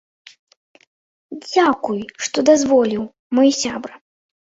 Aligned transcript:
Дзякуй, 1.43 1.99
што 2.29 2.37
дазволіў, 2.49 3.03
мой 3.41 3.53
сябра! 3.61 3.95